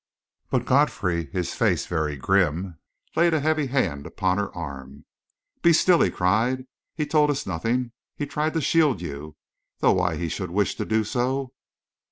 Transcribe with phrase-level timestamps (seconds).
[0.49, 2.79] But Godfrey, his face very grim,
[3.15, 5.05] laid a heavy hand upon her arm.
[5.61, 6.65] "Be still!" he cried.
[6.95, 7.91] "He told us nothing!
[8.15, 9.35] He tried to shield you
[9.77, 11.53] though why he should wish to do so...."